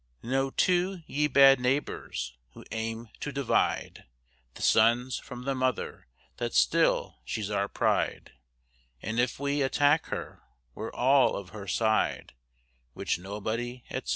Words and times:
Know, 0.23 0.49
too, 0.49 1.01
ye 1.05 1.27
bad 1.27 1.59
neighbors, 1.59 2.35
who 2.53 2.65
aim 2.71 3.09
to 3.19 3.31
divide 3.31 4.05
The 4.55 4.63
sons 4.63 5.19
from 5.19 5.43
the 5.43 5.53
mother, 5.53 6.07
that 6.37 6.55
still 6.55 7.19
she's 7.23 7.51
our 7.51 7.67
pride; 7.67 8.31
And 9.03 9.19
if 9.19 9.39
ye 9.39 9.61
attack 9.61 10.07
her, 10.07 10.41
we're 10.73 10.91
all 10.91 11.35
of 11.35 11.49
her 11.49 11.67
side; 11.67 12.33
Which 12.93 13.19
nobody, 13.19 13.83
etc. 13.91 14.09